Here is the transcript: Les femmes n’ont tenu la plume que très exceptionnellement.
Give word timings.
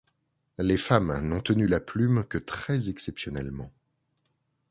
Les 0.57 0.77
femmes 0.77 1.19
n’ont 1.27 1.41
tenu 1.41 1.67
la 1.67 1.79
plume 1.79 2.25
que 2.27 2.39
très 2.39 2.89
exceptionnellement. 2.89 3.71